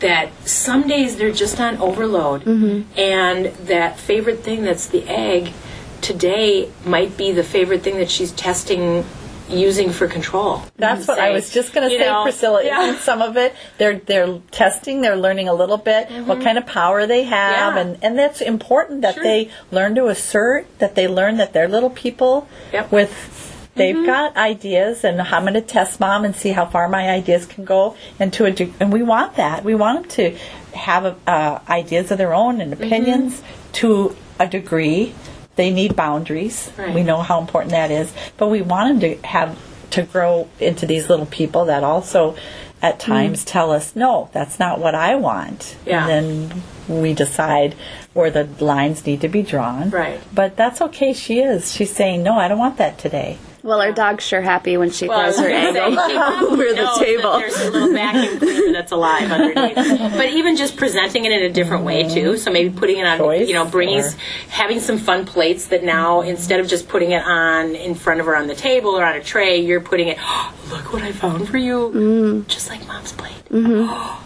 that 0.00 0.30
some 0.46 0.86
days 0.86 1.16
they're 1.16 1.32
just 1.32 1.60
on 1.60 1.76
overload, 1.78 2.44
mm-hmm. 2.44 2.98
and 2.98 3.46
that 3.66 3.98
favorite 3.98 4.40
thing 4.40 4.62
that's 4.62 4.86
the 4.86 5.04
egg 5.08 5.52
today 6.00 6.70
might 6.84 7.16
be 7.16 7.32
the 7.32 7.42
favorite 7.42 7.82
thing 7.82 7.96
that 7.96 8.10
she's 8.10 8.32
testing 8.32 9.04
using 9.48 9.90
for 9.90 10.08
control. 10.08 10.62
That's 10.76 11.06
what 11.06 11.18
I 11.18 11.30
was 11.30 11.50
just 11.50 11.72
going 11.72 11.88
to 11.88 11.96
say, 11.96 12.04
know, 12.06 12.22
Priscilla. 12.24 12.64
yeah. 12.64 12.82
Isn't 12.82 13.00
some 13.00 13.22
of 13.22 13.36
it 13.36 13.54
they're 13.78 13.98
they're 13.98 14.38
testing, 14.50 15.00
they're 15.02 15.16
learning 15.16 15.48
a 15.48 15.54
little 15.54 15.76
bit 15.76 16.10
what 16.26 16.40
kind 16.42 16.58
of 16.58 16.66
power 16.66 17.06
they 17.06 17.24
have, 17.24 17.74
Mm-hmm. 17.74 17.76
Yeah. 17.76 17.82
and 17.82 18.04
and 18.04 18.18
that's 18.18 18.40
important 18.40 19.02
that 19.02 19.14
Sure. 19.14 19.22
they 19.24 19.50
learn 19.70 19.94
to 19.96 20.06
assert, 20.06 20.66
that 20.78 20.94
they 20.94 21.06
learn 21.08 21.36
that 21.36 21.52
they're 21.52 21.68
little 21.68 21.90
people 21.90 22.48
Yep. 22.72 22.86
Mm-hmm. 22.86 22.94
with. 22.94 23.42
They've 23.76 24.06
got 24.06 24.38
ideas, 24.38 25.04
and 25.04 25.20
I'm 25.20 25.42
going 25.42 25.52
to 25.52 25.60
test 25.60 26.00
mom 26.00 26.24
and 26.24 26.34
see 26.34 26.48
how 26.48 26.64
far 26.64 26.88
my 26.88 27.10
ideas 27.10 27.44
can 27.44 27.66
go. 27.66 27.94
And 28.18 28.32
to 28.32 28.46
a 28.46 28.72
and 28.80 28.90
we 28.90 29.02
want 29.02 29.36
that. 29.36 29.64
We 29.64 29.74
want 29.74 30.00
them 30.00 30.08
to 30.12 30.38
have 30.78 31.18
uh, 31.28 31.58
ideas 31.68 32.10
of 32.10 32.16
their 32.16 32.32
own 32.32 32.62
and 32.62 32.72
Mm-hmm. 32.72 32.82
opinions 32.84 33.42
to 33.72 34.16
a 34.38 34.46
degree. 34.46 35.14
They 35.56 35.72
need 35.72 35.96
boundaries. 35.96 36.70
Right. 36.76 36.94
We 36.94 37.02
know 37.02 37.22
how 37.22 37.40
important 37.40 37.72
that 37.72 37.90
is, 37.90 38.12
but 38.36 38.48
we 38.48 38.62
want 38.62 39.00
them 39.00 39.10
to 39.10 39.26
have 39.26 39.58
to 39.90 40.02
grow 40.02 40.48
into 40.60 40.86
these 40.86 41.08
little 41.08 41.26
people 41.26 41.66
that 41.66 41.82
also 41.82 42.36
at 42.82 42.96
mm. 42.96 43.00
times 43.00 43.44
tell 43.44 43.72
us, 43.72 43.96
no, 43.96 44.28
that's 44.32 44.58
not 44.58 44.78
what 44.78 44.94
I 44.94 45.14
want. 45.14 45.76
Yeah. 45.86 46.06
And 46.06 46.50
then 46.50 47.00
we 47.02 47.14
decide 47.14 47.74
where 48.12 48.30
the 48.30 48.44
lines 48.62 49.06
need 49.06 49.22
to 49.22 49.28
be 49.28 49.42
drawn. 49.42 49.90
Right. 49.90 50.20
But 50.34 50.56
that's 50.56 50.80
okay. 50.82 51.12
She 51.12 51.40
is. 51.40 51.72
She's 51.72 51.94
saying, 51.94 52.22
no, 52.22 52.38
I 52.38 52.48
don't 52.48 52.58
want 52.58 52.76
that 52.78 52.98
today. 52.98 53.38
Well, 53.66 53.80
our 53.80 53.88
um, 53.88 53.94
dog's 53.94 54.24
sure 54.24 54.40
happy 54.40 54.76
when 54.76 54.90
she 54.90 55.08
Well, 55.08 55.20
throws 55.22 55.38
her 55.38 55.48
gonna 55.48 55.54
egg 55.54 55.74
say, 55.74 56.08
she 56.08 56.16
over 56.46 56.56
the 56.56 56.96
table. 56.98 57.38
There's 57.38 57.60
a 57.60 57.70
little 57.70 57.92
vacuum 57.92 58.38
cleaner 58.38 58.72
that's 58.72 58.92
alive 58.92 59.30
underneath. 59.30 59.74
But 60.16 60.30
even 60.30 60.56
just 60.56 60.76
presenting 60.76 61.24
it 61.24 61.32
in 61.32 61.42
a 61.42 61.52
different 61.52 61.84
way 61.84 62.04
too. 62.04 62.32
Mm-hmm. 62.32 62.36
So 62.36 62.52
maybe 62.52 62.70
putting 62.70 62.98
it 62.98 63.06
on, 63.06 63.18
Choice 63.18 63.48
you 63.48 63.54
know, 63.54 63.64
bringing, 63.64 64.00
or- 64.00 64.10
having 64.48 64.80
some 64.80 64.98
fun 64.98 65.26
plates 65.26 65.66
that 65.68 65.82
now 65.82 66.20
instead 66.20 66.60
of 66.60 66.68
just 66.68 66.88
putting 66.88 67.10
it 67.10 67.22
on 67.22 67.74
in 67.74 67.94
front 67.94 68.20
of 68.20 68.26
her 68.26 68.36
on 68.36 68.46
the 68.46 68.54
table 68.54 68.90
or 68.90 69.04
on 69.04 69.16
a 69.16 69.22
tray, 69.22 69.58
you're 69.58 69.80
putting 69.80 70.08
it. 70.08 70.18
look 70.70 70.92
what 70.92 71.02
I 71.02 71.12
found 71.12 71.48
for 71.48 71.58
you, 71.58 71.90
mm. 71.94 72.46
just 72.46 72.68
like 72.68 72.86
mom's 72.86 73.12
plate. 73.12 73.34
Taste 73.50 73.56
your 73.56 73.84
egg, 73.84 74.25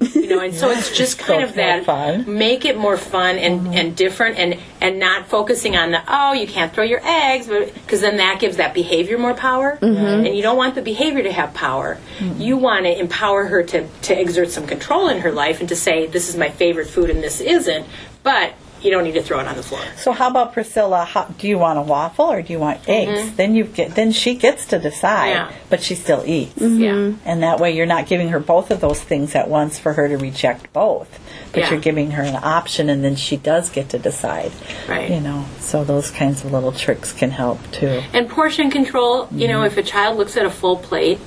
you 0.00 0.28
know, 0.28 0.40
and 0.40 0.54
so 0.54 0.70
it's 0.70 0.96
just 0.96 1.18
kind 1.18 1.42
So 1.42 1.48
of 1.48 1.54
that. 1.54 1.84
fun. 1.84 2.38
Make 2.38 2.64
it 2.64 2.76
more 2.76 2.96
fun 2.96 3.36
and, 3.36 3.74
and 3.74 3.96
different, 3.96 4.38
and 4.38 4.58
and 4.80 4.98
not 4.98 5.26
focusing 5.28 5.76
on 5.76 5.90
the 5.90 6.00
oh 6.08 6.32
you 6.32 6.46
can't 6.46 6.72
throw 6.72 6.84
your 6.84 7.00
eggs, 7.04 7.46
because 7.48 8.00
then 8.00 8.16
that 8.18 8.38
gives 8.40 8.56
that 8.58 8.74
behavior 8.74 9.18
more 9.18 9.34
power, 9.34 9.78
and 9.80 10.26
you 10.36 10.42
don't 10.42 10.56
want 10.56 10.74
the 10.74 10.82
behavior 10.82 11.22
to 11.22 11.32
have 11.32 11.54
power. 11.54 11.98
You 12.36 12.56
want 12.56 12.84
to 12.84 12.98
empower 12.98 13.44
her 13.46 13.62
to 13.62 13.86
to 13.88 14.20
exert 14.20 14.50
some 14.50 14.66
control 14.66 15.08
in 15.08 15.20
her 15.20 15.32
life 15.32 15.60
and 15.60 15.68
to 15.68 15.76
say 15.76 16.06
this 16.06 16.28
is 16.28 16.36
my 16.36 16.48
favorite 16.50 16.88
food 16.88 17.10
and 17.10 17.22
this 17.22 17.40
isn't, 17.40 17.86
but 18.22 18.52
you 18.82 18.90
don't 18.90 19.04
need 19.04 19.14
to 19.14 19.22
throw 19.22 19.40
it 19.40 19.46
on 19.46 19.56
the 19.56 19.62
floor. 19.62 19.82
So 19.96 20.12
how 20.12 20.28
about 20.28 20.52
Priscilla? 20.52 21.04
How, 21.04 21.24
do 21.24 21.48
you 21.48 21.58
want 21.58 21.78
a 21.78 21.82
waffle 21.82 22.26
or 22.26 22.42
do 22.42 22.52
you 22.52 22.58
want 22.58 22.88
eggs? 22.88 23.20
Mm-hmm. 23.20 23.36
Then 23.36 23.54
you 23.54 23.64
get. 23.64 23.94
Then 23.94 24.12
she 24.12 24.34
gets 24.34 24.66
to 24.66 24.78
decide, 24.78 25.30
Yeah. 25.30 25.52
but 25.70 25.82
she 25.82 25.94
still 25.94 26.22
eats. 26.26 26.54
Mm-hmm. 26.54 26.82
Yeah. 26.82 27.12
And 27.24 27.42
that 27.42 27.60
way, 27.60 27.76
you're 27.76 27.86
not 27.86 28.06
giving 28.06 28.28
her 28.30 28.40
both 28.40 28.70
of 28.70 28.80
those 28.80 29.00
things 29.00 29.34
at 29.34 29.48
once 29.48 29.78
for 29.78 29.92
her 29.92 30.08
to 30.08 30.16
reject 30.16 30.72
both. 30.72 31.20
But 31.52 31.60
Yeah. 31.60 31.70
you're 31.70 31.80
giving 31.80 32.12
her 32.12 32.22
an 32.22 32.36
option, 32.36 32.88
and 32.88 33.02
then 33.02 33.16
she 33.16 33.36
does 33.36 33.70
get 33.70 33.88
to 33.90 33.98
decide. 33.98 34.52
Right. 34.88 35.10
You 35.10 35.20
know, 35.20 35.46
so 35.60 35.84
those 35.84 36.10
kinds 36.10 36.44
of 36.44 36.52
little 36.52 36.72
tricks 36.72 37.12
can 37.12 37.30
help 37.30 37.58
too. 37.72 38.02
And 38.12 38.28
portion 38.28 38.70
control, 38.70 39.28
you 39.32 39.48
know, 39.48 39.58
mm-hmm. 39.58 39.78
if 39.78 39.78
a 39.78 39.82
child 39.82 40.18
looks 40.18 40.36
at 40.36 40.44
a 40.44 40.50
full 40.50 40.76
plate 40.76 41.18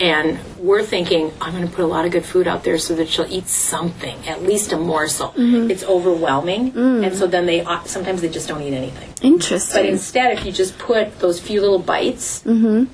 and 0.00 0.38
we're 0.58 0.84
thinking, 0.84 1.32
I'm 1.40 1.52
going 1.52 1.66
to 1.66 1.74
put 1.74 1.84
a 1.84 1.88
lot 1.88 2.04
of 2.04 2.12
good 2.12 2.24
food 2.24 2.46
out 2.46 2.62
there 2.62 2.78
so 2.78 2.94
that 2.96 3.08
she'll 3.08 3.30
eat 3.32 3.48
something, 3.48 4.28
at 4.28 4.42
least 4.42 4.72
a 4.72 4.78
morsel, 4.78 5.30
mm-hmm. 5.30 5.70
it's 5.70 5.82
overwhelming. 5.82 6.72
Mm. 6.72 7.06
And 7.06 7.16
so 7.16 7.26
then 7.26 7.46
they 7.46 7.62
uh, 7.62 7.82
sometimes 7.84 8.20
they 8.20 8.28
just 8.28 8.46
don't 8.46 8.62
eat 8.62 8.74
anything. 8.74 9.08
Interesting. 9.22 9.82
But 9.82 9.86
instead, 9.86 10.38
if 10.38 10.44
you 10.46 10.52
just 10.52 10.78
put 10.78 11.18
those 11.18 11.40
few 11.40 11.60
little 11.60 11.80
bites, 11.80 12.42
mm-hmm. 12.44 12.92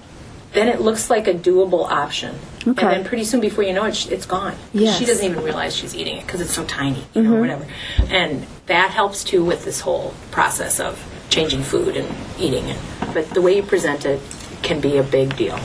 then 0.55 0.69
it 0.69 0.81
looks 0.81 1.11
like 1.11 1.29
a 1.29 1.35
doable 1.35 1.91
option. 1.91 2.35
And 2.65 2.79
Okay. 2.79 2.87
then 2.87 3.05
pretty 3.05 3.25
soon, 3.25 3.41
before 3.41 3.65
you 3.65 3.75
know 3.75 3.85
it, 3.85 4.11
it's 4.11 4.25
gone. 4.25 4.55
Yes. 4.73 4.99
She 4.99 5.05
doesn't 5.05 5.25
even 5.31 5.45
realize 5.45 5.77
she's 5.77 5.95
eating 5.95 6.17
it 6.17 6.27
because 6.27 6.41
it's 6.41 6.55
so 6.55 6.65
tiny, 6.65 7.05
you 7.13 7.23
know, 7.23 7.33
mm-hmm. 7.33 7.41
whatever. 7.41 7.67
And 8.09 8.47
that 8.67 8.91
helps 8.91 9.25
too 9.25 9.45
with 9.45 9.67
this 9.67 9.81
whole 9.81 10.15
process 10.31 10.81
of 10.81 10.99
changing 11.29 11.63
food 11.65 11.97
and 11.97 12.09
eating 12.39 12.65
it. 12.65 12.79
But 13.13 13.29
the 13.31 13.43
way 13.43 13.57
you 13.57 13.63
present 13.63 14.07
it 14.07 14.23
can 14.63 14.81
be 14.81 14.97
a 14.97 15.03
big 15.03 15.37
deal. 15.37 15.59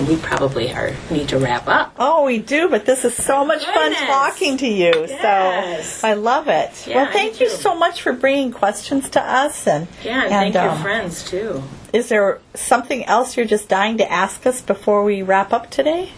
And 0.00 0.08
we 0.08 0.16
probably 0.16 0.72
are 0.72 0.94
need 1.10 1.28
to 1.28 1.38
wrap 1.38 1.68
up. 1.68 1.94
Oh, 1.98 2.24
we 2.24 2.38
do, 2.38 2.70
but 2.70 2.86
this 2.86 3.04
is 3.04 3.14
so 3.14 3.44
much 3.44 3.66
fun 3.66 3.92
talking 3.92 4.56
to 4.56 4.66
you. 4.66 4.94
Yes. 4.94 5.96
So 6.00 6.08
I 6.08 6.14
love 6.14 6.48
it. 6.48 6.86
Yeah, 6.86 7.02
well, 7.02 7.12
thank 7.12 7.38
you 7.38 7.50
so 7.50 7.74
much 7.74 8.00
for 8.00 8.14
bringing 8.14 8.50
questions 8.50 9.10
to 9.10 9.20
us. 9.20 9.66
And 9.66 9.88
Yeah, 10.02 10.22
and, 10.22 10.30
thank 10.30 10.54
your 10.54 10.70
um, 10.70 10.80
friends 10.80 11.22
too. 11.22 11.62
Is 11.92 12.08
there 12.08 12.40
something 12.54 13.04
else 13.04 13.36
you're 13.36 13.44
just 13.44 13.68
dying 13.68 13.98
to 13.98 14.10
ask 14.10 14.46
us 14.46 14.62
before 14.62 15.04
we 15.04 15.20
wrap 15.20 15.52
up 15.52 15.70
today? 15.70 16.12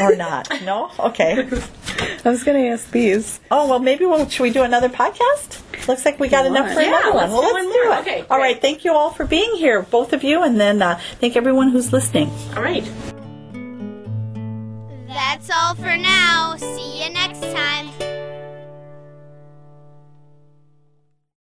Or 0.00 0.14
not? 0.14 0.48
No? 0.62 0.92
Okay. 1.00 1.48
I 2.24 2.28
was 2.28 2.44
going 2.44 2.62
to 2.62 2.68
ask 2.68 2.92
these. 2.92 3.40
Oh, 3.50 3.68
well, 3.68 3.80
maybe 3.80 4.04
we'll, 4.04 4.28
should 4.28 4.44
we 4.44 4.50
do 4.50 4.62
another 4.62 4.88
podcast? 4.88 5.62
Looks 5.86 6.04
like 6.04 6.18
we 6.18 6.28
got 6.28 6.46
enough 6.46 6.72
for 6.72 6.80
Yeah, 6.80 6.88
another 6.88 7.12
one. 7.12 7.16
let's 7.22 7.32
Well, 7.32 7.42
do 7.42 7.52
let's 7.54 7.66
do 7.66 7.84
more. 7.84 7.94
it. 7.96 8.00
Okay, 8.00 8.20
All 8.30 8.38
great. 8.38 8.52
right. 8.54 8.60
Thank 8.60 8.84
you 8.84 8.92
all 8.94 9.10
for 9.10 9.24
being 9.26 9.54
here, 9.56 9.82
both 9.82 10.12
of 10.12 10.24
you, 10.24 10.42
and 10.42 10.58
then 10.60 10.80
uh, 10.82 10.98
thank 11.20 11.36
everyone 11.36 11.68
who's 11.70 11.92
listening. 11.92 12.30
All 12.56 12.62
right. 12.62 12.84
That's 15.08 15.50
all 15.50 15.74
for 15.74 15.96
now. 15.96 16.56